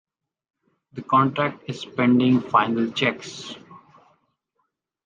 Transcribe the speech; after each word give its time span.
The 0.93 1.03
contract 1.03 1.65
is 1.69 1.85
pending 1.85 2.41
final 2.41 2.89
checks. 2.89 3.53